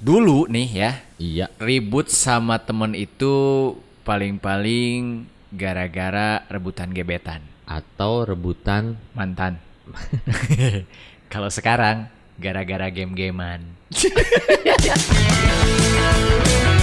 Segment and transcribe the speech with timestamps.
[0.00, 1.46] Dulu nih ya, Iya.
[1.60, 7.44] ribut sama temen itu paling-paling gara-gara rebutan gebetan.
[7.68, 9.60] Atau rebutan Mantan.
[11.32, 12.08] Kalau sekarang
[12.40, 13.60] gara-gara game-gamean.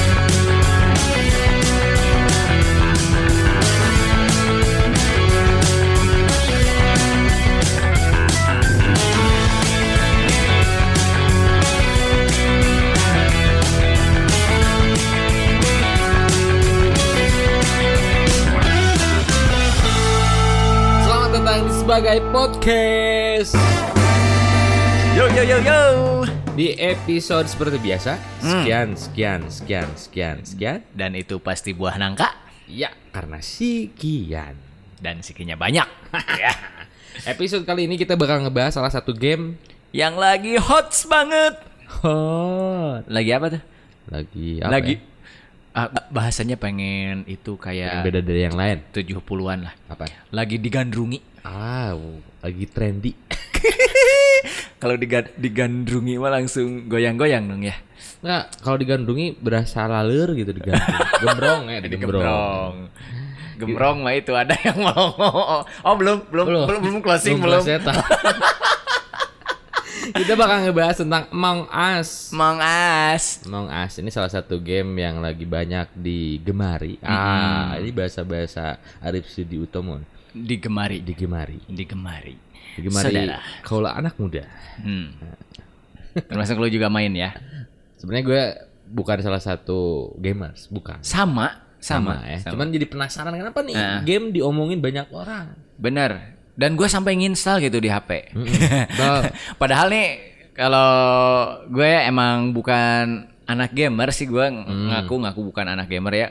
[21.87, 23.55] sebagai podcast.
[25.15, 25.79] Yo yo yo yo.
[26.51, 28.59] Di episode seperti biasa, Hmm.
[28.59, 30.79] sekian, sekian, sekian, sekian, sekian.
[30.91, 32.27] Dan itu pasti buah nangka
[32.67, 34.59] Ya, karena sekian.
[34.99, 35.87] dan sikinya banyak.
[36.43, 36.51] ya.
[37.23, 39.55] Episode kali ini kita bakal ngebahas salah satu game
[39.95, 41.55] Yang lagi hot banget.
[42.03, 43.07] hot.
[43.07, 43.61] Lagi apa tuh?
[44.11, 45.16] Lagi apa lagi ya?
[45.77, 48.81] Ah, bahasanya pengen itu yang kayak beda dari yang lain.
[48.89, 49.73] 70-an lah.
[49.85, 50.09] Apa?
[50.33, 51.21] Lagi digandrungi.
[51.45, 51.93] Ah,
[52.41, 53.13] lagi trendy.
[54.81, 57.77] Kalau diga- digandrungi mah langsung goyang-goyang dong ya.
[58.17, 60.97] Nggak, kalau digandrungi berasa lalur gitu digandrung.
[61.21, 62.21] Gembrong ya, digembrong.
[62.25, 62.75] Gembrong.
[63.57, 65.13] Gembrong mah itu ada yang mau.
[65.85, 67.61] Oh, belum belum belum belum, closing belum.
[67.61, 67.77] close ya.
[70.07, 72.31] Kita bakal ngebahas tentang Among Us.
[72.31, 73.43] Mang As.
[73.43, 76.95] Among Us ini salah satu game yang lagi banyak digemari.
[77.01, 79.99] Ah, ini bahasa-bahasa Arif Sudi Utomo.
[80.31, 81.01] Digemari.
[81.01, 81.59] Digemari.
[81.65, 82.35] Digemari.
[82.77, 83.37] Digemari Saudara.
[83.65, 84.45] kaulah anak muda.
[84.79, 85.17] Hmm.
[86.13, 87.33] Termasuk lu juga main ya.
[87.97, 88.43] Sebenarnya gue
[88.87, 91.01] bukan salah satu gamers, bukan.
[91.01, 92.37] Sama, sama, ya.
[92.45, 92.53] sama.
[92.53, 93.99] Cuman jadi penasaran kenapa nih Ah.
[94.05, 95.57] game diomongin banyak orang.
[95.77, 96.36] Bener.
[96.57, 98.33] Dan gue sampai nginstal gitu di HP.
[98.97, 99.29] Bal.
[99.61, 100.07] Padahal nih
[100.57, 100.89] kalau
[101.69, 104.43] gue emang bukan anak gamer sih gue
[104.89, 106.29] ngaku ngaku bukan anak gamer ya.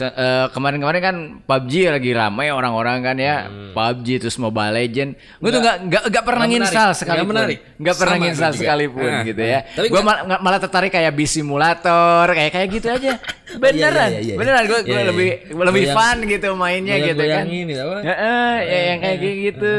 [0.00, 5.10] Eh, kemarin-kemarin kan PUBG lagi ramai orang-orang kan ya PUBG terus Mobile Legend.
[5.36, 7.34] Gue tuh nggak nggak nggak pernah Nggak nginstal Nggak sekalipun.
[7.34, 7.58] menarik.
[7.74, 9.48] Nggak pernah nginstal gue sekalipun Ah, gitu ah.
[9.48, 9.60] ya.
[9.68, 13.12] Tapi Gue nggak- mal- malah tertarik kayak bis simulator kayak kayak gitu aja.
[13.62, 14.34] Beneran, iya, iya, iya.
[14.36, 15.04] beneran gue Iya, iya.
[15.08, 17.44] lebih lebih Goyang- fun gitu mainnya gitu kan.
[17.44, 17.96] Gitu, apa?
[18.00, 19.74] Ya, eh, ya, yang kayak gitu.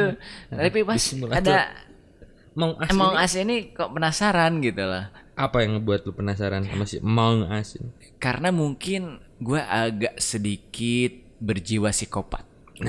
[0.49, 1.01] Tapi pas
[1.31, 1.57] ada
[2.51, 5.05] Among Us Emang ini As ini kok penasaran gitu loh.
[5.33, 7.87] apa yang ngebuat lu penasaran sama si Among Us ini?
[8.17, 12.43] Karena mungkin gue agak sedikit berjiwa psikopat.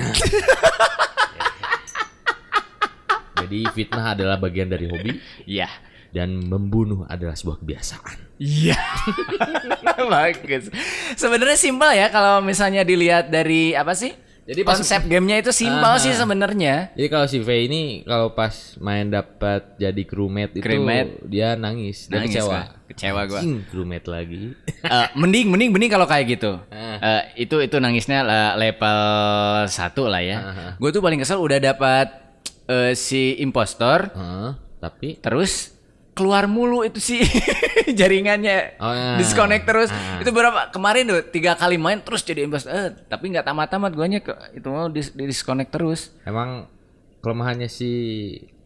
[3.41, 5.67] Jadi fitnah adalah bagian dari hobi Iya.
[6.11, 8.35] dan membunuh adalah sebuah kebiasaan.
[8.37, 8.75] Iya.
[10.11, 10.67] Bagus.
[11.15, 14.11] Sebenarnya simpel ya kalau misalnya dilihat dari apa sih?
[14.41, 15.97] Jadi pas- konsep gamenya itu simpel Ah.
[15.97, 16.89] sih sebenarnya.
[16.91, 21.21] Jadi kalau si V ini kalau pas main dapat jadi crewmate itu Crewmate.
[21.23, 22.49] dia nangis, dia Nangis, kecewa.
[22.51, 22.67] Kak.
[22.89, 23.39] Kecewa gua.
[23.39, 24.43] Anjing, crewmate lagi.
[24.83, 26.57] Eh, mending mending mending kalau kayak gitu.
[26.69, 28.99] Eh, itu itu nangisnya le- level
[29.65, 29.69] 1
[30.03, 30.37] lah ya.
[30.41, 30.71] Ah.
[30.75, 32.09] Gue tuh paling kesel udah dapat
[32.63, 34.49] eh, si impostor Heeh,
[34.79, 35.77] tapi terus
[36.11, 37.23] keluar mulu itu sih
[37.91, 39.15] jaringannya Oh, ya.
[39.15, 40.19] disconnect terus Ah.
[40.19, 44.19] itu berapa kemarin tuh tiga kali main terus jadi imbas eh tapi nggak tamat-tamat guanya
[44.19, 46.67] ke itu mau dis, di disconnect terus emang
[47.19, 47.91] kelemahannya si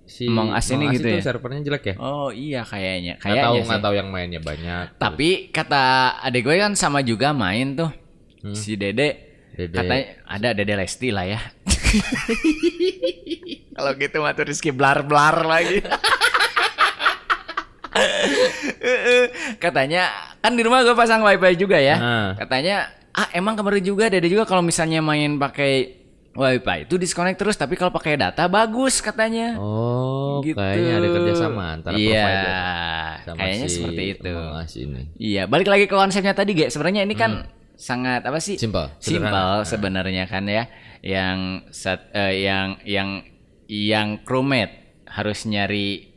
[0.03, 1.21] si Among Us ini gitu itu ya?
[1.23, 1.95] servernya jelek ya?
[1.97, 4.85] oh iya kayaknya Nggak tahu kayaknya nggak tahu yang mainnya banyak.
[4.95, 5.83] tapi kata
[6.21, 7.89] adek gue kan sama juga main tuh
[8.53, 9.63] si dede, Hmm.
[9.63, 9.75] Dede.
[9.77, 11.39] katanya ada dede Lesti lah ya
[13.73, 15.79] kalau gitu mah tuh Rizky blar blar lagi
[19.57, 22.29] katanya kan di rumah gue pasang wifi juga ya Ah.
[22.37, 27.55] katanya ah emang kemarin juga dede juga kalau misalnya main pakai wifi itu disconnect terus
[27.55, 30.53] tapi kalau pakai data bagus katanya Oh, Gitu.
[30.53, 32.53] kayaknya ada kerjasama antara iya provider
[33.23, 34.33] sama kayaknya si seperti itu
[34.77, 35.01] ini.
[35.15, 36.67] Iya, balik lagi ke konsepnya tadi, Ge.
[36.67, 38.59] Sebenarnya ini kan sangat apa sih?
[38.59, 39.63] Simple, Simpel sederhana.
[39.63, 40.67] sebenarnya kan ya.
[40.99, 41.39] Yang
[41.71, 43.09] set, eh, yang yang
[43.65, 44.75] yang crewmate
[45.07, 46.14] harus nyari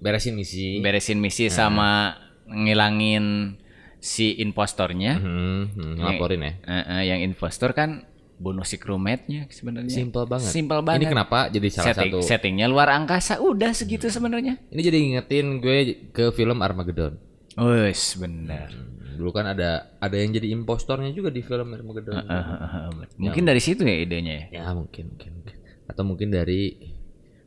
[0.00, 0.80] Beresin misi.
[0.80, 2.16] beresin misi sama
[2.48, 3.56] ngilangin
[4.00, 5.20] si impostornya.
[5.20, 6.52] Hmm, hmm, laporin ya.
[6.64, 8.08] Eh, eh, yang impostor kan
[8.40, 9.92] bunuh si crewmate-nya sebenarnya.
[9.92, 10.48] Simple banget.
[10.48, 11.04] Simple banget.
[11.04, 14.56] Ini kenapa jadi salah Setting, satu settingnya luar angkasa, udah segitu sebenarnya.
[14.72, 17.20] Ini jadi ingetin gue ke film Armageddon.
[17.60, 18.72] Wes, bener.
[18.72, 22.16] Hmm, Dulu kan ada ada yang jadi impostornya juga di film Armageddon.
[22.16, 24.64] Eh, eh, eh, Mungkin dari situ ya idenya ya.
[24.64, 25.56] Ya mungkin, mungkin, mungkin.
[25.84, 26.80] Atau mungkin dari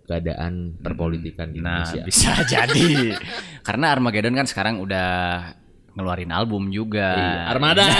[0.03, 2.03] keadaan perpolitikan di Nah, Indonesia.
[2.03, 3.15] bisa jadi.
[3.61, 5.09] Karena Armageddon kan sekarang udah
[5.93, 7.13] ngeluarin album juga.
[7.13, 7.85] Iya, Armada.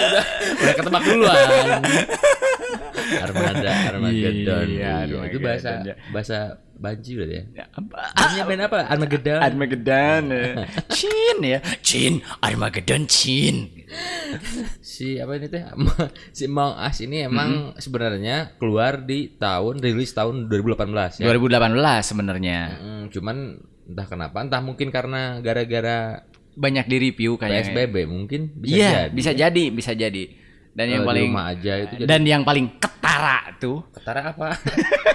[0.00, 0.24] udah,
[0.56, 1.82] udah ketebak duluan.
[3.12, 4.66] Armada, Armageddon.
[4.68, 5.94] Iya, Iya, itu bahasa Armageddon, ya.
[6.10, 6.38] bahasa
[6.80, 7.44] Banci berarti ya.
[7.52, 7.98] Ya, apa?
[8.10, 8.78] Bandnya band apa?
[8.88, 9.38] Armageddon.
[9.38, 10.22] Armageddon.
[10.28, 10.44] ya.
[10.96, 11.58] Chin ya.
[11.80, 13.56] Chin, Armageddon Chin.
[14.80, 15.60] si apa ini teh?
[16.30, 21.24] si Among Us ini emang sebenarnya keluar di tahun rilis tahun 2018 ya.
[21.28, 21.68] 2018
[22.00, 22.58] sebenarnya.
[22.78, 23.36] Mm, cuman
[23.84, 27.62] entah kenapa, entah mungkin karena gara-gara Banyak di review kayaknya.
[27.62, 29.14] PSBB mungkin bisa Iya, jadi.
[29.14, 30.24] bisa jadi, bisa jadi.
[30.70, 34.20] Dan yang Kalau di paling rumah aja itu jadi dan yang paling ketara tuh ketara
[34.30, 34.48] apa?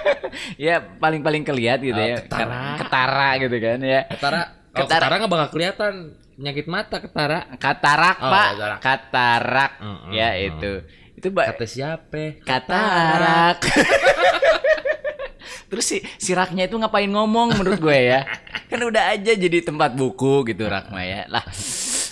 [0.60, 2.76] ya paling paling kelihat gitu Oh, ya ketara.
[2.76, 4.40] ketara gitu kan ya Ketara.
[4.68, 5.00] Kalau Ketara.
[5.00, 5.92] ketara nggak bakal kelihatan
[6.36, 7.38] penyakit mata ketara.
[7.56, 8.78] katarak Oh, pak katarak.
[8.80, 10.46] katarak Mm, mm, ya mm.
[10.46, 10.72] itu
[11.16, 12.22] itu Kata siapa?
[12.44, 13.56] katarak
[15.66, 18.22] terus si si raknya itu ngapain ngomong menurut gue ya
[18.70, 21.42] kan udah aja jadi tempat buku gitu rakma ya lah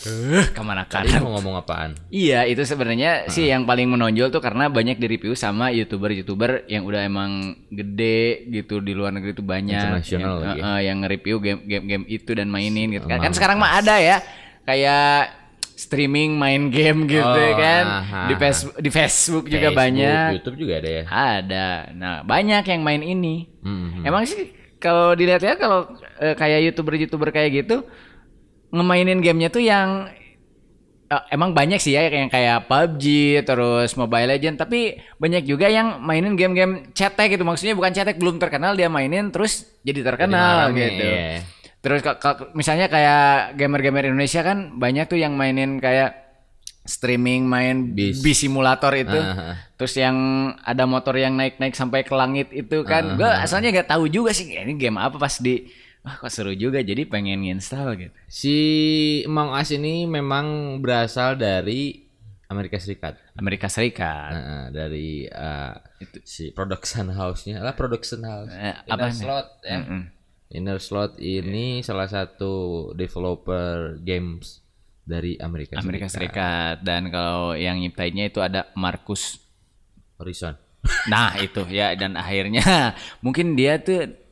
[0.05, 1.97] eh ke mana Tadi kan mau ngomong apaan?
[2.09, 6.85] Iya itu sebenarnya sih yang paling menonjol tuh karena banyak di review sama youtuber-youtuber yang
[6.85, 7.31] udah emang
[7.69, 10.61] gede gitu di luar negeri tuh banyak Internasional yang, lagi.
[10.61, 13.19] eh, yang nge-review game-game itu dan mainin gitu kan.
[13.19, 14.21] Kan sekarang mah ada ya
[14.63, 15.33] kayak
[15.75, 18.21] streaming main game gitu Oh, kan aha.
[18.31, 21.05] di Facebook di Facebook juga Facebook, banyak YouTube juga ada ya.
[21.09, 21.67] ada.
[21.91, 23.51] Nah banyak yang main ini.
[23.61, 24.07] Hmm.
[24.07, 27.83] Emang sih kalau dilihat ya kalau kayak youtuber-youtuber kayak gitu
[28.75, 30.11] ngemainin gamenya tuh yang
[31.07, 33.05] eh, emang banyak sih ya yang kayak PUBG
[33.47, 38.43] terus Mobile Legend tapi banyak juga yang mainin game-game cetek gitu maksudnya bukan cetek belum
[38.43, 41.07] terkenal dia mainin terus jadi terkenal rame, gitu.
[41.07, 41.47] iya.
[41.85, 42.01] Terus
[42.57, 46.17] misalnya kayak gamer-gamer Indonesia kan banyak tuh yang mainin kayak
[46.85, 48.25] streaming main Bis.
[48.25, 49.21] bis simulator itu.
[49.21, 49.57] Ah.
[49.77, 50.17] Terus yang
[50.65, 53.21] ada motor yang naik-naik sampai ke langit itu kan.
[53.21, 55.69] Gue asalnya gak tahu juga sih ini game apa pas di
[56.05, 58.15] wah kok seru juga jadi pengen install gitu.
[58.29, 58.57] Si
[59.25, 62.05] Among Us ini memang berasal dari
[62.53, 63.17] Amerika Serikat.
[63.41, 64.31] Amerika Serikat.
[64.37, 65.73] Nah, dari uh,
[66.23, 68.53] si production house-nya lah production house.
[68.53, 69.17] Eh, Inner apa?
[69.17, 69.81] Slot ya.
[69.81, 70.03] Mm-mm.
[70.55, 74.61] Inner Slot ini salah satu developer games
[75.05, 79.41] dari Amerika, Amerika Serikat dan kalau yang nyiptainnya itu ada Marcus.
[80.15, 80.55] Horizon.
[81.11, 84.24] Nah, itu ya dan akhirnya mungkin dia tuh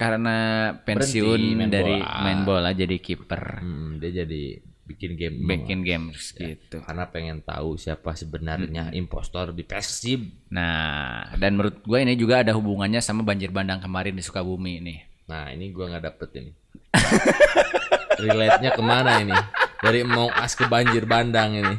[0.00, 0.36] karena
[0.80, 2.20] pensiun Berhenti main dari bola.
[2.24, 3.60] main bola jadi kiper.
[3.60, 4.42] Hmm, dia jadi
[4.90, 6.82] bikin game Bikin games gitu.
[6.82, 10.48] karena pengen tahu siapa sebenarnya impostor di Persib.
[10.50, 14.98] Nah, dan menurut gue ini juga ada hubungannya sama banjir bandang kemarin di Sukabumi nih.
[15.30, 16.50] Nah, ini gua nggak dapet ini.
[18.20, 19.36] Relate-nya ke mana ini?
[19.78, 21.76] Dari Among Us ke banjir bandang ini.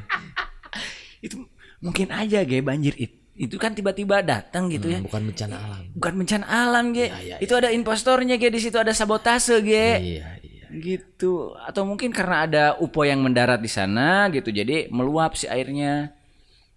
[1.19, 1.45] Itu
[1.83, 3.20] mungkin aja ge banjir itu.
[3.41, 5.01] Itu kan tiba-tiba datang gitu ya.
[5.01, 5.83] Hmm, bukan bencana alam.
[5.97, 7.09] Bukan bencana alam ge.
[7.41, 9.89] itu ada impostornya ge di situ ada sabotase ge.
[9.97, 10.65] Iya, iya.
[10.69, 11.57] Gitu.
[11.57, 14.53] Atau mungkin karena ada UPO yang mendarat di sana gitu.
[14.53, 16.13] Jadi meluap si airnya.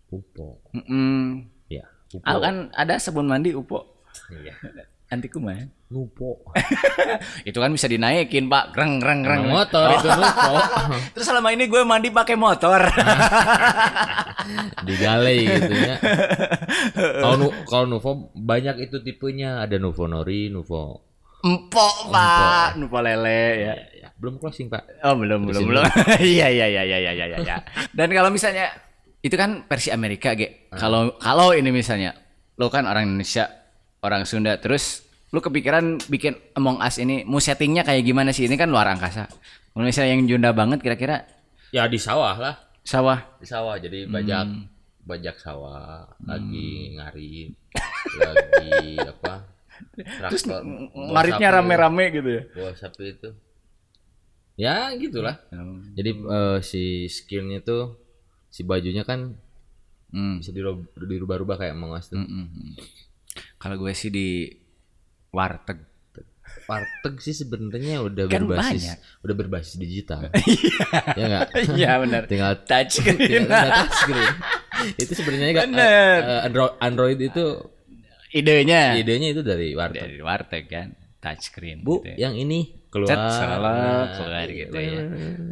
[0.09, 0.65] Upo.
[0.73, 1.53] Mm-mm.
[1.69, 1.85] Ya,
[2.17, 2.25] upo.
[2.25, 3.85] Ah, kan ada sabun mandi UPO.
[4.33, 4.57] Iya.
[5.13, 5.69] Anti kumaha?
[5.93, 6.49] Nupo.
[7.49, 8.73] Itu kan bisa dinaikin, Pak.
[8.73, 9.53] Reng reng reng.
[9.53, 10.53] Motor itu nupo.
[11.15, 12.81] Terus selama ini gue mandi pakai motor.
[14.89, 15.97] Digale gitu ya.
[17.21, 21.15] Kalau nu kalau Nuvo banyak itu tipenya, ada Nuvo Nori, Nuvo.
[21.45, 22.81] Empok, Pak.
[22.81, 23.73] Nupa lele ya.
[23.77, 24.09] Ya, ya.
[24.17, 25.05] Belum closing, Pak.
[25.05, 25.85] Oh, belum, belum, belum.
[26.19, 27.57] Iya, iya, iya, iya, iya, iya, iya.
[27.93, 28.73] Dan kalau misalnya
[29.21, 30.73] itu kan versi Amerika, Ge.
[30.73, 32.17] Kalau kalau ini misalnya
[32.57, 33.64] lo kan orang Indonesia,
[34.05, 35.01] orang Sunda, terus
[35.33, 38.45] lu kepikiran bikin Among Us ini, mau settingnya kayak gimana sih?
[38.45, 39.25] Ini kan luar angkasa.
[39.73, 41.25] Kalau misalnya yang Junda banget, kira-kira
[41.73, 42.55] Ya di sawah lah.
[42.85, 43.19] sawah.
[43.41, 44.47] Di sawah jadi bajak
[45.03, 47.51] bajak sawah, lagi ngarit,
[48.21, 49.35] lagi apa?
[50.31, 50.61] Terus Traktor,
[50.95, 52.43] ngaritnya rame-rame gitu ya.
[52.55, 53.31] Bawa sapi itu.
[54.55, 55.43] Ya, gitulah.
[55.93, 57.99] Jadi eh, si skillnya tuh
[58.49, 59.35] si bajunya kan
[60.15, 60.39] Hmm.
[60.39, 60.55] bisa
[60.95, 62.23] dirubah-rubah kayak Among Us tuh.
[62.23, 62.47] Mm-mm.
[63.65, 64.45] Kalau gue sih di
[65.31, 65.81] warteg.
[66.65, 68.99] Warteg sih sebenarnya udah Kan berbasis banyak.
[69.21, 70.29] udah berbasis digital.
[71.11, 71.49] ya enggak?
[71.73, 72.23] Iya benar.
[72.25, 74.35] Tinggal Touch tinggal ada touchscreen.
[74.95, 76.21] itu sebenarnya enggak Bener.
[76.43, 77.45] Android Android itu
[78.31, 80.03] Idenya idenya itu dari warteg.
[80.05, 81.81] dari warteg kan, touchscreen.
[81.81, 82.27] Bu, gitu ya.
[82.27, 83.09] yang ini keluar.
[83.09, 85.01] Cet, salah Nah, keluar gitu ya.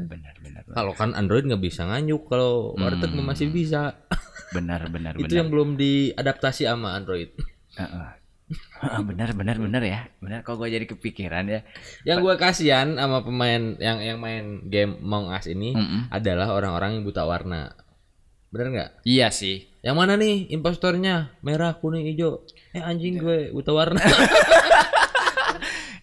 [0.04, 0.62] Benar benar.
[0.66, 3.22] Kalau kan Android nggak bisa nganyuk, kalau warteg Hmm.
[3.22, 4.02] masih bisa.
[4.50, 5.38] Benar benar itu benar.
[5.38, 7.30] yang belum diadaptasi sama Android.
[9.08, 10.00] Benar benar benar ya.
[10.20, 11.60] Benar kok gue jadi kepikiran ya.
[12.04, 16.12] Yang gue kasihan sama pemain yang yang main game Among Us ini Mm-mm.
[16.12, 17.72] adalah orang-orang yang buta warna.
[18.52, 18.90] Bener nggak?
[19.08, 19.64] Iya sih.
[19.80, 21.32] Yang mana nih impostornya?
[21.40, 22.44] Merah, kuning, hijau.
[22.76, 24.02] Eh anjing gue buta warna.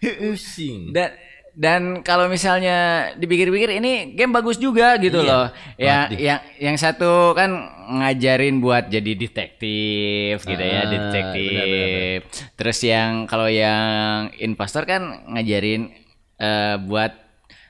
[0.00, 0.96] Pusing.
[0.96, 1.12] Dan
[1.52, 2.78] dan kalau misalnya
[3.14, 5.46] dipikir-pikir ini game bagus juga gitu Iya, loh.
[5.76, 6.18] Yang Dik.
[6.20, 7.50] yang yang satu kan
[7.90, 12.18] ngajarin buat jadi detektif gitu ya, Ah, detektif.
[12.22, 13.90] benar, Terus yang kalau yang
[14.36, 15.90] impostor kan ngajarin
[16.36, 17.12] eh, buat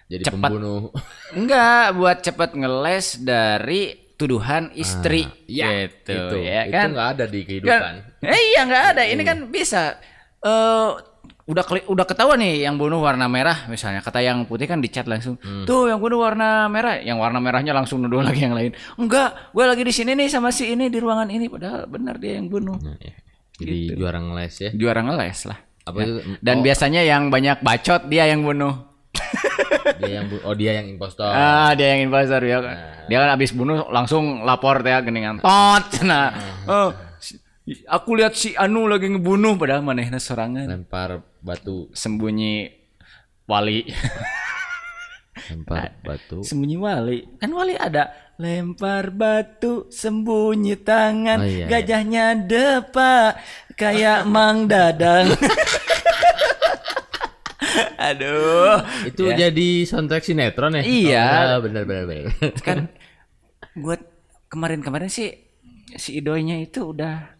[0.06, 0.50] Jadi Cepat.
[0.50, 0.90] pembunuh.
[1.38, 3.82] enggak buat cepet ngeles dari
[4.14, 6.36] tuduhan istri Iya, gitu itu.
[6.42, 6.88] ya Itu kan.
[6.90, 7.94] nggak ada di kehidupan.
[8.18, 9.02] Kan, eh, iya nggak ada.
[9.06, 9.96] Ini kan bisa.
[10.40, 10.90] eh
[11.50, 13.98] udah keli- udah ketahuan nih yang bunuh warna merah misalnya.
[13.98, 16.96] Kata yang putih kan dicat langsung tuh yang bunuh warna merah.
[16.96, 20.48] Yang warna merahnya langsung nuduh lagi yang lain enggak gue lagi di sini nih sama
[20.48, 21.46] si ini di ruangan ini.
[21.46, 22.78] Padahal benar dia yang bunuh.
[22.78, 23.14] Nah, ya.
[23.56, 24.70] Jadi juara ngeles ya.
[24.72, 25.58] juara ngeles lah.
[25.82, 26.04] Apa Ya.
[26.06, 26.12] itu?
[26.38, 28.86] dan Oh, biasanya yang banyak bacot dia yang bunuh.
[29.96, 31.26] Dia yang bu- oh dia yang impostor.
[31.26, 32.58] ah dia yang impostor ya.
[33.04, 35.84] Dia kan abis bunuh langsung lapor teh geningan tot!
[36.02, 36.30] Nah.
[36.64, 37.09] Oh, si-
[37.86, 40.66] aku lihat si Anu lagi ngebunuh padahal manehna sorangan.
[40.66, 42.70] Lempar batu, sembunyi
[43.46, 43.86] wali.
[45.50, 46.42] Lempar batu.
[46.44, 47.18] sembunyi wali.
[47.38, 48.34] Kan wali ada.
[48.40, 51.38] Lempar batu sembunyi tangan.
[51.40, 53.36] Oh, iya, gajahnya depa
[53.76, 55.30] kayak mang dadang.
[58.00, 58.80] Aduh.
[59.06, 60.82] Itu jadi soundtrack sinetron ya?
[60.82, 61.26] Iya.
[61.56, 62.32] Oh, benar benar benar.
[62.64, 62.88] kan
[63.76, 64.00] buat
[64.50, 65.30] kemarin-kemarin sih
[65.94, 67.39] si idoynya itu udah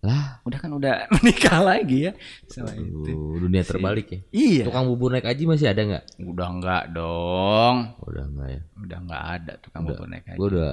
[0.00, 2.12] lah, udah kan udah menikah lagi ya
[2.46, 4.20] sama itu dunia terbalik ya.
[4.32, 6.04] iya Tukang bubur naik haji masih ada nggak?
[6.24, 8.60] udah enggak dong Udah enggak ya.
[8.80, 10.70] udah enggak ada tukang bubur naik haji udah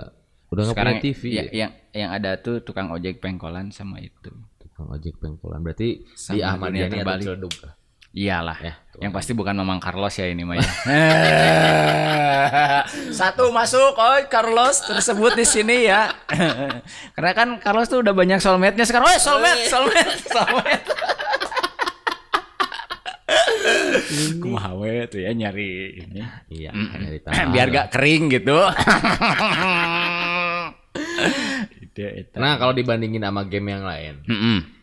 [0.48, 1.43] udah nggak punya TV ya, ya.
[1.51, 5.60] yang yang ada tuh tukang ojek pengkolan sama itu Tukang ojek pengkolan.
[5.60, 7.74] Berarti Sama di Ahmadiyani ada.
[8.16, 10.66] Iyalah Ya, yang pasti bukan Mamang Carlos ya ini mah ya.
[13.14, 16.10] Satu masuk, oh Carlos tersebut di sini ya.
[17.16, 19.06] Karena kan Carlos tuh udah banyak soulmate-nya sekarang.
[19.06, 20.90] Oh, soulmate, soulmate, soulmate.
[24.40, 26.22] Kumaha we tuh ya nyari ini.
[26.50, 27.52] Iya, dari tanah.
[27.52, 28.58] Biar gak kering gitu.
[31.84, 32.36] Itu, itu.
[32.40, 34.14] Nah, kalau dibandingin sama game yang lain.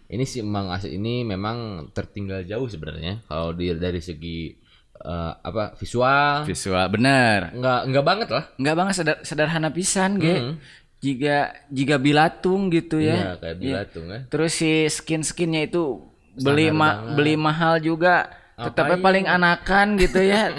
[0.06, 3.24] Ini si Emang As ini memang tertinggal jauh sebenarnya.
[3.24, 4.52] Kalau di dari segi
[4.96, 7.52] eh, apa visual, Visual bener.
[7.52, 8.44] nggak nggak banget lah.
[8.56, 10.34] Enggak banget sedar- sederhana pisan, ge.
[10.34, 10.54] Hmm.
[10.98, 11.36] Jika
[11.68, 13.32] jika bilatung gitu Iya, ya.
[13.36, 14.20] kayak bilatung kan.
[14.26, 16.00] Terus si skin-skinnya itu
[16.34, 17.14] beli ma- banget.
[17.14, 18.32] beli mahal juga.
[18.54, 19.02] Ngapain?
[19.02, 20.54] paling anakan gitu ya.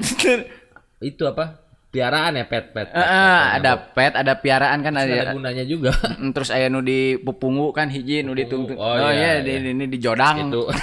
[1.02, 1.65] Itu apa?
[1.96, 2.88] Piaraan ya pet pet.
[2.90, 5.08] Eh, eh, ada pet, ada piaraan kan ada.
[5.08, 5.96] ada gunanya juga.
[6.16, 8.76] Mm, Terus aya nu di pupungu kan hiji nu ditungtung.
[8.76, 9.72] Oh, Oh, iya, iya, di, iya.
[9.72, 10.52] ini di jodang.
[10.52, 10.68] itu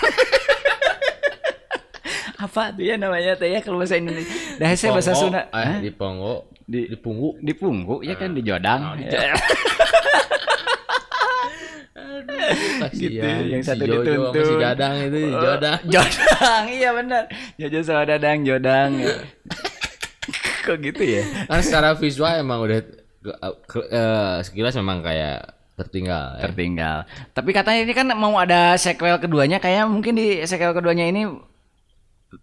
[2.42, 4.32] Apa tuh ya namanya teh ya kalau bahasa Indonesia.
[4.56, 5.46] Dah saya bahasa Sunda.
[5.48, 7.38] eh, di Pongo, Di- di Punggu.
[7.38, 8.80] Di punggu ya kan di jodang.
[8.98, 9.14] gitu
[12.52, 15.78] Kasihan, yang si satu Jojo sama dituntun si Dadang itu di Jodang.
[15.86, 17.22] jodang iya benar
[17.56, 18.90] Jojo sama Dadang jodang
[20.66, 22.78] kok gitu ya Kan secara visual emang udah
[23.64, 26.42] ke- eh, sekilas memang kayak tertinggal ya.
[26.44, 26.96] tertinggal
[27.32, 31.26] tapi katanya ini kan mau ada sequel keduanya kayak mungkin di sequel keduanya ini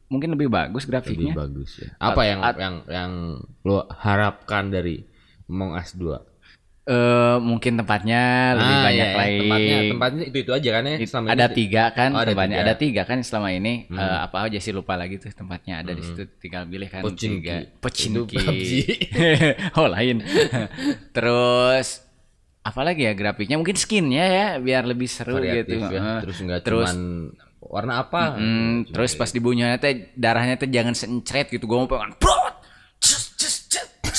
[0.06, 1.90] mungkin lebih bagus Lebih grafiknya bagus ya.
[1.98, 3.12] Apa yang yang yang
[3.64, 5.02] lo harapkan dari
[5.46, 6.29] Among Us 2?
[6.90, 8.22] Eh, mungkin tempatnya
[8.56, 9.14] lebih Ah, banyak iya, iya.
[9.16, 11.54] lagi Tempatnya tempatnya itu itu aja kan ya selama ini ada sih.
[11.56, 12.58] tiga kan Oh, ada tiga.
[12.58, 14.00] ada tiga kan selama ini Hmm.
[14.00, 17.46] Eh, apa aja sih lupa lagi tuh tempatnya ada di situ tinggal pilih kan Pochinki.
[17.46, 18.72] tiga PUBG.
[19.78, 20.18] oh lain
[21.16, 22.02] terus
[22.62, 26.22] apalagi ya grafiknya mungkin skinnya ya biar lebih seru variatif gitu ya.
[26.22, 27.00] Terus enggak Terus- cuman
[27.62, 28.34] warna apa?
[28.34, 32.59] Hmm, terus pas dibunyanya teh darahnya teh jangan sencret gitu gue mau pengen brot, cus,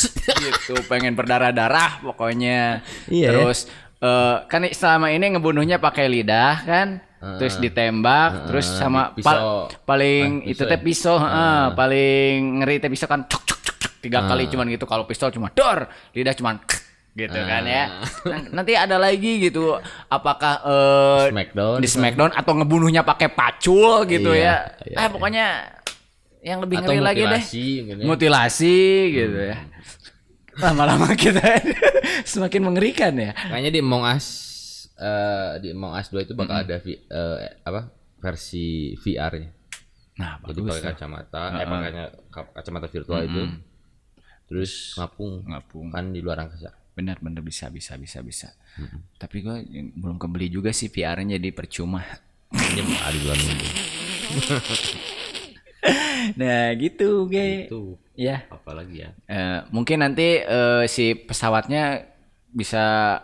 [0.47, 2.80] gitu pengen berdarah darah pokoknya.
[3.07, 3.28] Iya.
[3.30, 6.88] terus eh, kan selama ini ngebunuhnya pakai lidah kan?
[7.21, 10.80] Terus ditembak terus sama pal- paling Ah, itu pisau teh ya?
[10.80, 14.88] pisau heeh, paling ngeri teh pisau kan cuk, cuk, cuk, cuk, tiga kali cuman gitu.
[14.88, 16.57] Kalau pistol cuma dor lidah cuman
[17.11, 17.85] gitu kan ya.
[18.25, 19.76] Nah, nanti ada lagi gitu
[20.09, 21.76] apakah eh, Smackdown.
[21.76, 24.88] di Smackdown atau ngebunuhnya pakai pacul gitu Iya, ya.
[24.88, 25.47] iya, ah pokoknya
[26.40, 27.42] yang lebih Atau ngeri lagi deh.
[27.92, 28.04] ya.
[28.04, 28.76] Mutilasi
[29.11, 29.56] gitu ya.
[30.56, 31.40] Lama-lama kita
[32.23, 33.32] semakin mengerikan ya.
[33.32, 34.26] Kayaknya di Among Us
[34.94, 37.88] eh, di Among Us 2 itu bakal ada vi- eh, apa?
[38.20, 39.49] versi VR-nya.
[40.20, 41.90] Nah, Jadi pakai kacamata, eh pakai
[42.28, 43.42] kaca- kacamata virtual itu.
[44.44, 45.88] Terus ngapung Ngapung.
[45.88, 46.76] kan di luar angkasa.
[46.92, 48.52] Benar-benar bisa bisa bisa bisa.
[49.16, 49.56] Tapi gue
[49.97, 52.04] belum kebeli juga sih VR-nya jadi percuma.
[52.52, 53.68] Ini di luar minggu.
[56.41, 57.67] nah, gitu, ge.
[57.69, 58.45] Itu Ya.
[58.53, 59.11] apalagi ya?
[59.25, 62.05] Eh, mungkin nanti eh, si pesawatnya
[62.53, 63.17] bisa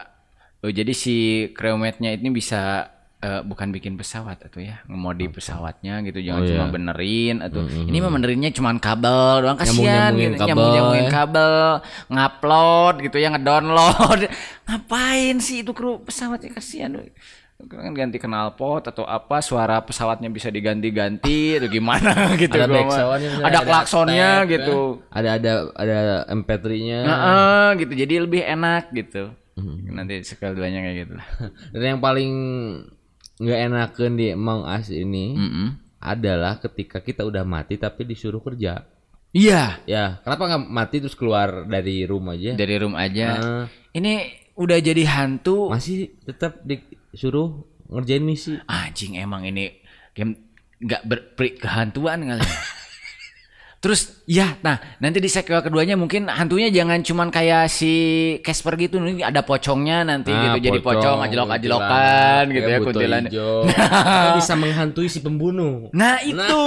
[0.62, 1.16] oh, jadi si
[1.52, 2.88] crewmate-nya ini bisa
[3.20, 6.72] eh, bukan bikin pesawat atau ya ngemodi pesawatnya gitu jangan Oh, cuma iya.
[6.72, 11.12] benerin atau ini mah benerinnya cuma kabel doang kasihan gitu kabel, nyambung-nyambungin ya.
[11.12, 11.52] kabel
[12.08, 14.20] ngupload gitu ya ngedownload
[14.66, 16.96] ngapain sih itu kru pesawatnya kasihan.
[17.56, 23.58] Kan ganti knalpot atau apa suara pesawatnya bisa diganti-ganti atau gimana gitu ada soundnya ada
[23.64, 24.78] klaksonnya tag, gitu.
[25.08, 25.16] kan.
[25.16, 25.98] ada ada ada
[26.36, 27.92] MP3-nya Heeh, gitu.
[27.96, 29.32] Jadi lebih enak gitu.
[29.56, 29.88] Hmm.
[29.88, 31.14] nanti sekali duanya kayak gitu.
[31.72, 32.32] Dan yang paling
[33.40, 35.68] nggak enakan di Among Us ini Mm-mm.
[36.04, 38.84] adalah ketika kita udah mati tapi disuruh kerja.
[39.32, 39.80] Iya.
[39.88, 42.52] Ya kenapa nggak mati terus keluar dari rumah aja?
[42.52, 43.28] Dari room aja.
[43.40, 43.64] Heeh.
[43.96, 44.12] ini
[44.60, 45.72] udah jadi hantu.
[45.72, 46.60] Masih tetap
[47.16, 47.48] disuruh
[47.88, 49.72] ngerjain misi anjing emang ini
[50.12, 50.36] game
[50.76, 52.44] nggak berperi kehantuan kali ya.
[53.76, 57.92] Terus ya, nah nanti di sequel keduanya mungkin hantunya jangan cuman kayak si
[58.42, 63.30] Casper gitu, nih ada pocongnya nanti Ah, gitu, jadi pocong ajlok-ajlokan gitu ya kuntilanak.
[63.30, 66.60] kuntilanak bisa menghantui si pembunuh Nah itu,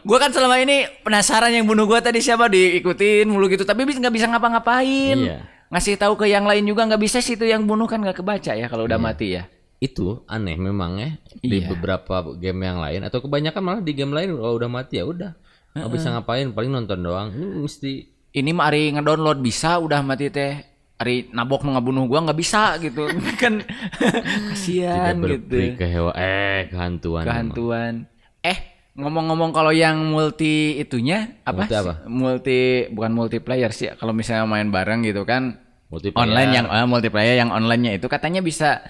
[0.00, 3.98] gua kan selama ini penasaran yang bunuh gua tadi siapa diikutin mulu gitu, tapi bis-
[3.98, 5.18] nggak bisa ngapa-ngapain.
[5.18, 5.38] Iya.
[5.68, 8.52] Ngasih tahu ke yang lain juga nggak bisa sih itu yang bunuh kan nggak kebaca
[8.54, 9.48] ya kalau udah mati ya.
[9.78, 11.70] Itu aneh memang ya di Iya.
[11.70, 15.32] beberapa game yang lain atau kebanyakan malah di game lain kalau udah mati ya udah.
[15.70, 17.28] Nggak bisa ngapain paling nonton doang.
[17.30, 17.92] Ini mesti
[18.32, 20.58] ini mah ari ngedownload bisa udah mati teh.
[20.98, 23.06] Ari nabok nu ngabunuh gua nggak bisa gitu.
[23.40, 23.62] Kan
[24.50, 25.56] kasihan tidak gitu.
[25.76, 27.94] ke hewa eh kehantuan kehantuan.
[28.40, 28.58] Eh
[28.94, 31.92] ngomong-ngomong kalau yang multi itunya apa Multi apa?
[31.94, 32.10] sih?
[32.10, 35.62] multi bukan multiplayer sih kalau misalnya main bareng gitu kan.
[35.88, 36.20] Multiplayer.
[36.26, 38.82] online yang eh, multiplayer yang onlinenya itu katanya bisa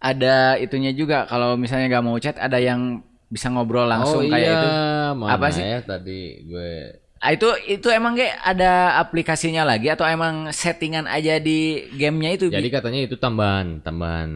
[0.00, 4.42] ada itunya juga kalau misalnya nggak mau chat ada yang bisa ngobrol langsung oh, kayak
[4.42, 4.56] iya.
[4.58, 4.68] itu
[5.14, 5.62] mana Apa sih?
[5.62, 6.72] ya tadi gue
[7.20, 11.60] Ah, itu itu emang kayak ada aplikasinya lagi atau emang settingan aja di
[11.92, 14.30] gamenya itu jadi katanya itu tambahan tambahan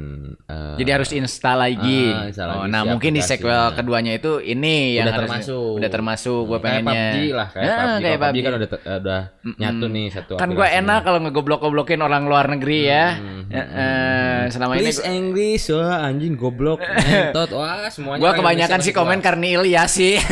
[0.44, 2.12] eh, Jadi harus install lagi.
[2.12, 5.24] Ah, install oh, lagi nah si mungkin di sequel keduanya itu ini yang udah harus-
[5.32, 6.92] termasuk Udah termasuk gue kayak pengennya.
[7.08, 8.44] PUBG lah kayak Ah, PUBG kayak PUBG PUBG.
[8.44, 9.20] kan udah te- udah
[9.56, 13.04] nyatu nih satu Kan gue enak kalau ngegoblok-goblokin orang luar negeri ya.
[13.48, 18.92] Ya, eh, selama ini Please English wah anjing goblok ngentot wah semuanya gue kebanyakan sih
[18.92, 20.20] komen karena Ilyas sih.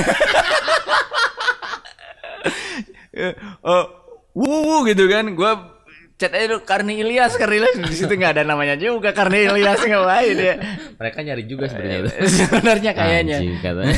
[3.63, 3.85] Oh,
[4.33, 5.33] wuh gitu kan.
[5.37, 5.53] Gue
[6.23, 9.83] chat aja tuh Karni Ilyas, Karni Ilyas di situ nggak ada namanya juga Karni Ilyas
[9.91, 10.55] ngapain ya.
[10.95, 12.11] mereka nyari juga sebenarnya itu
[12.47, 13.37] Sebenarnya kayaknya.
[13.43, 13.97] Anjing, katanya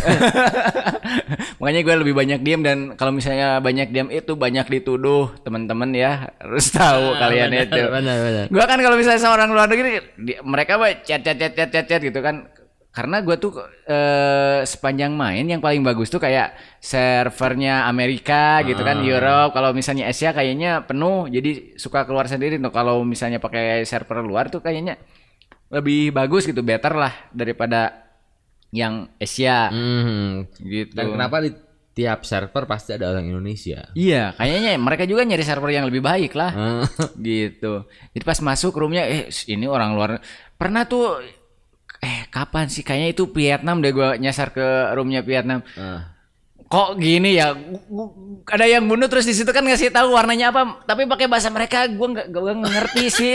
[1.60, 6.32] Makanya gue lebih banyak diam dan kalau misalnya banyak diam itu banyak dituduh teman-teman ya
[6.40, 7.76] harus tahu kalian itu.
[7.76, 11.36] Ah, benar benar Gue kan kalau misalnya sama orang luar negeri di- mereka chat chat
[11.36, 12.48] chat chat chat, chat gitu kan.
[12.94, 19.02] Karena gue tuh eh, sepanjang main yang paling bagus tuh kayak servernya Amerika gitu kan,
[19.02, 19.50] Europe.
[19.50, 22.54] Kalau misalnya Asia kayaknya penuh, jadi suka keluar sendiri.
[22.56, 24.94] Tuh kalau misalnya pakai server luar tuh kayaknya
[25.74, 28.06] lebih bagus gitu, better lah daripada
[28.70, 30.46] yang Asia Hmm.
[30.58, 30.94] gitu.
[30.94, 31.50] dan kenapa di
[31.94, 36.34] tiap server pasti ada orang Indonesia Iya, kayaknya mereka juga nyari server yang lebih baik
[36.34, 36.50] lah.
[36.50, 36.84] Ah.
[37.14, 37.86] gitu.
[38.10, 40.18] Jadi pas masuk roomnya, eh ini orang luar.
[40.54, 41.22] Pernah tuh,
[42.00, 42.82] eh kapan sih?
[42.82, 44.64] Kayaknya itu Vietnam deh gua nyasar ke
[44.96, 45.62] roomnya Vietnam.
[45.78, 46.10] Ah.
[46.64, 47.54] Kok gini ya?
[48.48, 51.86] Ada yang bunuh terus di situ kan ngasih tahu warnanya apa, tapi pakai bahasa mereka
[51.92, 53.34] gua nggak gua nggak ngerti sih.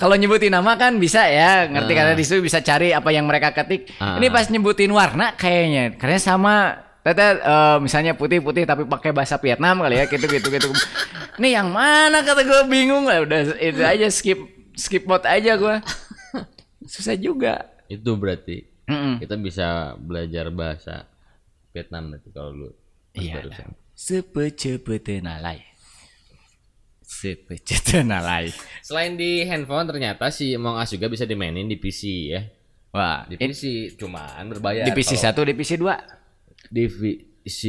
[0.00, 3.54] Kalau nyebutin nama kan bisa ya, ngerti karena di situ bisa cari apa yang mereka
[3.54, 3.92] ketik.
[4.00, 4.18] Ah.
[4.18, 9.84] Ini pas nyebutin warna kayaknya, karena sama Tete eh, misalnya putih-putih tapi pakai bahasa Vietnam
[9.84, 10.72] kali ya gitu gitu gitu.
[11.38, 14.40] Ini yang mana kata gue bingung lah udah itu aja skip
[14.72, 15.76] skip mode aja gue.
[16.88, 17.73] Susah juga.
[17.86, 18.64] Itu berarti
[19.18, 19.66] kita bisa
[19.96, 21.08] belajar bahasa
[21.70, 22.68] Vietnam berarti kalau lu
[23.12, 23.38] Iya.
[23.38, 23.70] barusan.
[23.94, 24.74] Sepece
[25.20, 25.62] nalai.
[27.00, 28.50] Sepece nalai.
[28.80, 32.42] Selain di handphone ternyata si Among Us juga bisa dimainin di PC ya.
[32.90, 34.82] Wah, Di PC cuman berbayar.
[34.82, 35.94] di PC Kalau 1, di PC 2.
[36.70, 37.62] di PC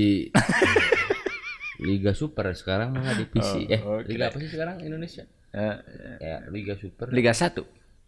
[1.85, 3.67] Liga Super sekarang mah di PC.
[3.67, 5.27] eh, Liga apa sih sekarang Indonesia?
[5.51, 5.75] Eh,
[6.17, 7.05] Kayak Liga Super.
[7.11, 7.59] Liga 1,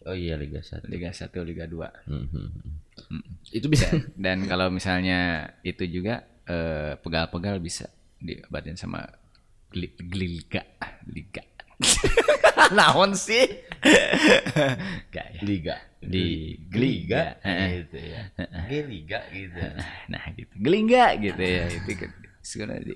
[0.08, 0.88] Oh iya Liga 1.
[0.88, 2.08] Liga 1, Liga 2.
[2.08, 2.50] Hmm, hmm,
[3.12, 3.24] hmm.
[3.52, 3.91] Itu bisa.
[4.15, 9.04] Dan kalau misalnya itu juga eh, pegal-pegal bisa diobatin sama
[9.67, 10.63] gli, liga,
[11.12, 11.43] liga.
[12.78, 13.46] Naon sih?
[15.12, 15.41] Gak ya.
[15.43, 15.76] Liga.
[16.00, 17.38] Di Gliga.
[17.43, 18.22] Eh, gitu ya.
[18.88, 19.60] Liga gitu.
[20.08, 21.67] Nah gitu, gelingga gitu ya.
[21.67, 22.96] Itu kan sebenarnya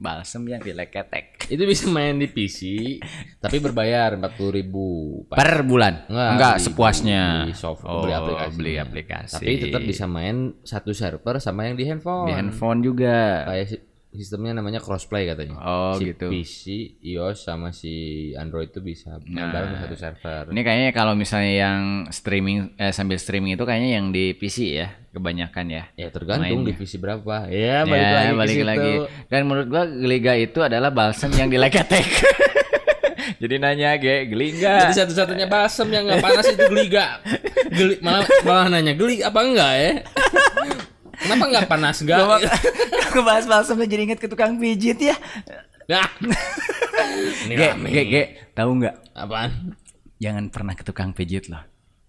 [0.00, 1.44] balsem yang dileketek.
[1.46, 2.96] Itu bisa main di PC
[3.36, 4.86] tapi berbayar 40.000 ribu
[5.28, 6.08] Per bulan?
[6.08, 7.24] Enggak, Enggak, beli- sepuasnya.
[7.44, 8.56] beli soft- oh, beli aplikasi.
[8.56, 9.32] Beli aplikasi.
[9.36, 12.26] Tapi tetap bisa main satu server sama yang di handphone.
[12.26, 13.44] di handphone juga.
[13.44, 15.54] Kayak sistemnya namanya crossplay katanya.
[15.62, 16.26] Oh, si gitu.
[16.26, 16.62] PC,
[17.06, 17.94] iOS sama si
[18.34, 20.42] Android itu bisa main bareng di satu server.
[20.50, 24.88] Ini kayaknya kalau misalnya yang streaming eh, sambil streaming itu kayaknya yang di PC ya,
[25.14, 25.84] kebanyakan ya.
[25.94, 26.74] Ya tergantung Mainnya.
[26.74, 27.46] divisi berapa.
[27.46, 28.92] Ya balik Ya, lagi balik lagi.
[29.30, 32.06] Dan menurut gua Geliga itu adalah balsam yang di Legatek.
[33.40, 37.22] Jadi nanya, "Ge, geli Jadi enggak?" satu-satunya balsam yang nggak panas itu geliga.
[37.70, 39.92] Geli malah malah nanya geli apa enggak ya?
[41.30, 42.18] Kenapa nggak panas enggak?
[42.18, 42.36] Gua
[43.14, 45.14] ngebahas balsam jadi inget ke tukang pijit ya.
[45.86, 46.06] Nah.
[47.46, 47.88] Ini Ge, rame.
[47.88, 48.96] ge, ge, tahu nggak?
[49.14, 49.74] Apaan?
[50.18, 51.62] Jangan pernah ke tukang pijit loh.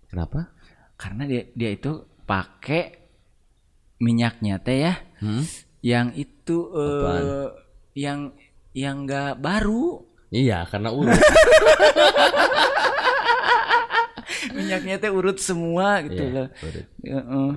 [0.06, 0.52] Kenapa?
[0.96, 1.92] Karena dia dia itu
[2.24, 2.98] pakai
[3.98, 4.94] minyaknya teh ya.
[5.22, 5.46] Hmm?
[5.82, 7.24] Yang itu Apaan?
[7.94, 8.20] yang
[8.74, 10.06] yang enggak baru.
[10.32, 11.12] Iya, karena urut.
[14.50, 16.48] Minyaknya teh urut semua gitu Iya, loh.
[16.58, 16.86] urut.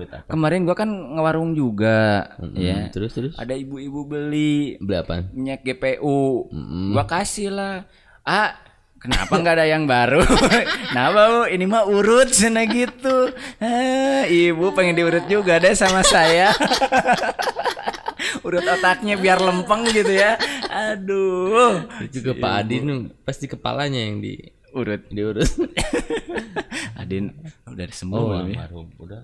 [0.09, 0.29] Apa?
[0.29, 2.93] Kemarin gua kan ngewarung juga, ya.
[2.93, 3.33] Terus terus.
[3.35, 5.01] Ada ibu-ibu beli Beli
[5.33, 6.53] minyak GPU.
[6.53, 6.93] Mm-mm.
[6.93, 7.89] Gua kasih lah.
[8.21, 8.57] Ah,
[8.97, 10.21] kenapa nggak ada yang baru?
[10.97, 13.33] nah, bu, ini mah urut sana gitu.
[13.61, 16.53] Ah, ibu pengen diurut juga deh sama saya.
[18.47, 20.37] urut otaknya biar lempeng gitu ya.
[20.69, 21.85] Aduh.
[22.05, 22.85] Itu juga Pak Adin
[23.23, 24.37] pasti kepalanya yang di
[24.75, 25.03] Urut.
[25.09, 25.47] diurut.
[27.01, 27.31] Adin
[27.65, 28.67] udah sembuh Oh, belum ya?
[28.99, 29.21] udah.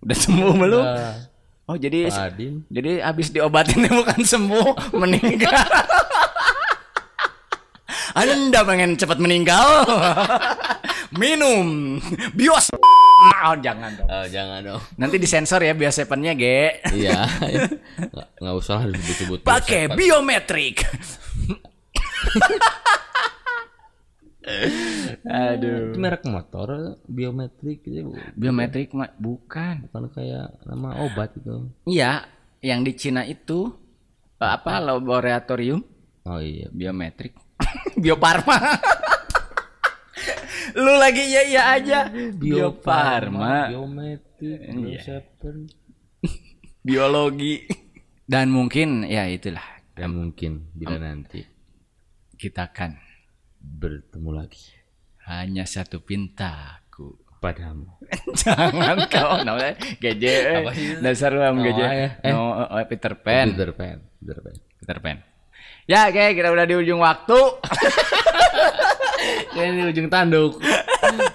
[0.00, 0.84] Udah sembuh belum?
[1.64, 2.62] Oh, jadi Adin.
[2.68, 4.68] Jadi habis diobatin bukan sembuh,
[5.00, 5.50] meninggal.
[8.14, 9.82] Anda pengen cepat meninggal?
[11.20, 11.98] Minum
[12.30, 12.70] bios.
[12.74, 14.06] Oh, jangan dong.
[14.06, 14.80] Oh, jangan dong.
[14.94, 16.82] Nanti disensor ya biosepannya, Ge.
[16.90, 17.22] Iya.
[18.38, 19.38] Nggak, usah lah disebut-sebut.
[19.42, 20.82] Pakai biometrik.
[25.24, 25.92] Aduh.
[25.92, 28.12] Itu merek motor biometrik gitu.
[28.36, 29.88] Biometrik mah bukan.
[29.88, 31.68] Bukan kayak nama obat itu.
[31.88, 32.28] Iya,
[32.60, 33.72] yang di Cina itu
[34.40, 35.80] eh, apa laboratorium
[36.24, 36.72] Oh iya.
[36.72, 37.36] biometrik.
[38.02, 38.56] Bioparma.
[40.80, 41.98] Lu lagi iya iya aja.
[42.32, 43.68] Biofarma.
[43.68, 44.60] Biometrik.
[44.60, 45.00] Iya.
[45.00, 45.56] Biosepen.
[46.84, 47.68] Biologi.
[48.24, 51.44] Dan mungkin ya itulah Dan mungkin bila nanti
[52.40, 52.96] kita kan
[53.64, 54.76] bertemu lagi
[55.24, 57.16] hanya satu pintaku.
[57.40, 57.84] padamu.
[58.40, 60.64] Jangan kau namanya geje.
[60.64, 61.00] Apa sih itu?
[61.04, 61.84] Dasar lu am Oh, geje.
[62.24, 62.32] Eh.
[62.32, 63.52] No, oh, Peter Pan.
[63.52, 64.00] Peter Pan.
[64.00, 64.56] Peter Pan.
[64.80, 65.16] Peter Pan.
[65.84, 67.36] Ya, oke, kita udah di ujung waktu.
[69.54, 70.56] Ini di ujung tanduk.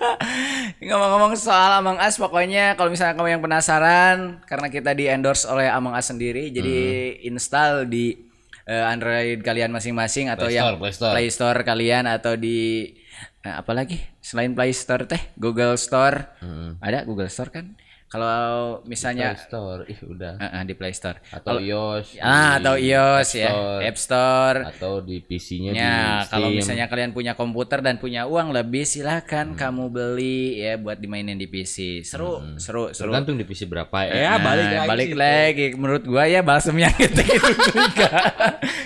[0.81, 5.69] Ngomong-ngomong soal Among Us, pokoknya kalau misalnya kamu yang penasaran, karena kita di endorse oleh
[5.69, 6.77] Among Us sendiri, jadi
[7.21, 7.29] Hmm.
[7.29, 8.28] install di
[8.69, 11.13] eh, Android kalian masing-masing atau Play yang Play Store.
[11.17, 12.93] Play Store kalian atau di
[13.41, 16.77] eh, apa lagi selain Play Store teh Google Store Hmm.
[16.79, 17.73] ada Google Store kan?
[18.09, 18.41] Kalau
[18.83, 19.81] misalnya Play Store.
[19.85, 20.33] Ih, udah.
[20.35, 22.17] eh, eh, di Play Store Atau iOS.
[22.17, 23.81] ah atau iOS App ya Store.
[23.85, 28.49] App Store Atau di PC-nya di Ya, kalau misalnya kalian punya komputer dan punya uang
[28.49, 29.53] lebih, silahkan Hmm.
[29.55, 32.01] kamu beli ya buat dimainin di PC.
[32.01, 33.13] Seru, seru, seru.
[33.13, 34.09] Tergantung di PC berapa ya.
[34.09, 34.89] Nah, Ya, balik lagi.
[34.89, 35.65] balik lagi.
[35.75, 38.09] Menurut gua ya balsam yang gitu itu geliga.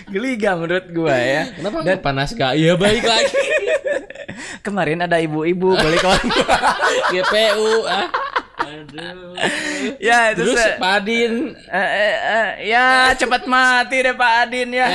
[0.06, 1.48] geliga menurut gua ya.
[1.50, 2.54] Kenapa nggak panas gak?
[2.54, 3.40] Iya balik lagi.
[4.66, 6.58] Kemarin ada ibu-ibu beli kawan gua.
[7.10, 8.08] GPU ah.
[8.86, 9.34] Aduh.
[9.98, 14.70] ya itu Terus se- Pak Adin Eh, eh, eh, ya cepat mati deh Pak Adin
[14.72, 14.88] ya.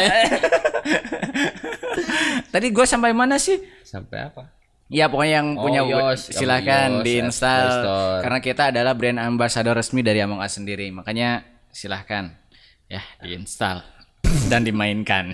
[2.48, 3.58] Tadi gua sampai mana sih?
[3.82, 4.42] sampai apa?
[4.88, 7.68] Ya pokoknya yang Oh, punya iOS, silahkan iOS, diinstal
[8.20, 12.32] karena kita adalah brand ambassador resmi dari Among Us sendiri makanya silahkan
[12.86, 13.84] ya diinstal
[14.46, 15.32] dan dimainkan.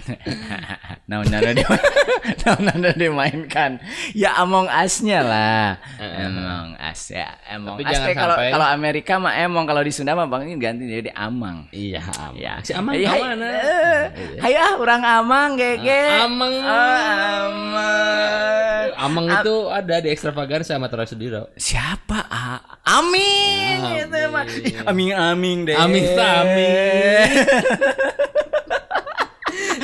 [1.09, 1.63] nah, nah, nah, di-
[2.45, 3.79] nah, nah, dimainkan.
[4.13, 5.79] Ya Among Us-nya lah.
[5.99, 7.35] Among Us ya.
[7.49, 10.85] Among Tapi Us kalau sampai- kalau Amerika mah emong kalau di Sunda mah bang ganti
[10.85, 11.67] jadi Amang.
[11.71, 12.35] Iya, Amang.
[12.35, 12.53] Ya.
[12.61, 13.47] Si Amang hai- ke mana?
[13.47, 14.03] eh,
[14.39, 16.03] Hai ah, orang Amang gege.
[16.21, 16.53] Amang.
[16.55, 16.99] Oh,
[17.45, 18.87] Amang.
[18.95, 21.43] Amang itu ada di Extravaganza sama Terus Sudiro.
[21.55, 22.19] Siapa?
[22.27, 22.63] A-
[22.95, 23.79] Amin.
[23.81, 24.07] Amin.
[24.07, 24.45] Itu mah.
[24.47, 25.77] Ih, Amin amin deh.
[25.77, 27.29] Amin, amin.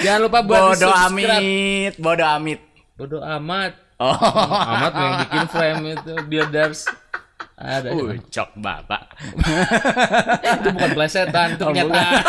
[0.00, 2.60] Jangan lupa buat Bodo amit, bodo amit.
[2.96, 3.72] Bodo amat.
[4.00, 4.16] Oh.
[4.16, 6.88] Amat yang bikin frame itu builders.
[7.56, 7.92] Ada.
[7.92, 9.12] Ucok bapak.
[10.40, 12.24] itu bukan plesetan, itu Oh, kenyataan.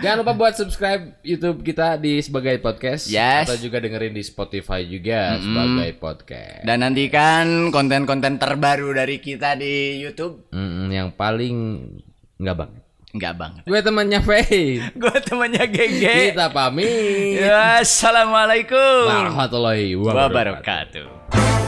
[0.00, 3.50] Jangan lupa buat subscribe YouTube kita di sebagai podcast Yes.
[3.50, 6.64] atau juga dengerin di Spotify juga sebagai podcast.
[6.64, 10.48] Dan nantikan konten-konten terbaru dari kita di YouTube.
[10.54, 11.56] Mm, yang paling
[12.38, 12.81] nggak banget.
[13.12, 13.62] Enggak banget.
[13.68, 14.80] Gue temannya Faye.
[15.02, 16.32] Gue temannya Gege.
[16.32, 16.88] Kita pamit.
[17.44, 20.32] Ya, assalamualaikum Warahmatullahi wabarakatuh.
[20.32, 21.61] wabarakatuh.